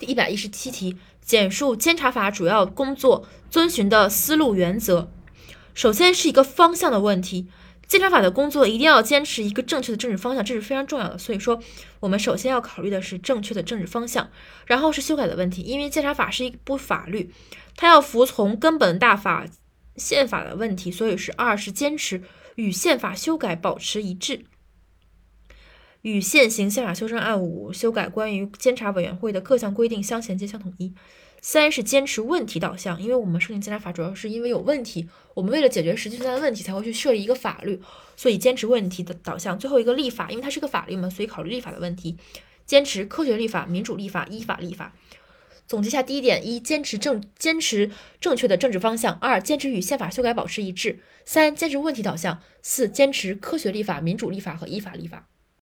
[0.00, 5.12] 第一百一十七题，简述监察法主要工作遵循的思路原则。
[5.74, 7.48] 首先是一个方向的问题，
[7.86, 11.18] 监察法的工作一定要坚持一个正确的政治方向，这是非常重要的。
[11.18, 11.60] 所以说，
[12.00, 14.30] 我们首先要考虑的是正确的政治方向，
[14.64, 17.30] 然后是修改的问题，因为监察法是一部法律，
[17.76, 19.44] 它要服从根本大法
[19.96, 22.22] 宪法的问题，所以是二是坚持
[22.54, 24.46] 与宪法修改保持一致。
[26.02, 30.94] 与现行宪法修正案五修改关于监察委员会的各项规定相衔接、相统一。
[31.42, 37.80] 三是坚持问题导向，因为我们设定监察法主要是因为有问题，我们为了解决实际存在的问题才会去设立一个法律，
[38.14, 39.58] 所以坚持问题的导向。
[39.58, 42.18] 最后一个立法，因为它是个法律嘛，所以考虑立法的问题，
[42.66, 44.94] 坚持科学立法、民主立法、依法立法。
[45.66, 55.26] 总结下第一点：一、坚持正坚持正确的政治方向；二、坚持与宪法修改保持一致；三、坚持问题导向；四、坚持科学立法、民主立法和依法立法。